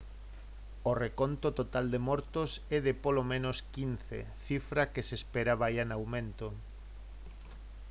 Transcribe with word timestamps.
o 0.89 0.91
reconto 1.05 1.47
total 1.59 1.85
de 1.93 1.99
mortos 2.09 2.49
é 2.77 2.79
de 2.87 2.93
polo 3.03 3.23
menos 3.31 3.57
15 3.73 4.19
cifra 4.47 4.89
que 4.93 5.05
se 5.07 5.13
espera 5.19 5.59
vaia 5.61 5.81
en 5.85 5.91
aumento 5.97 6.47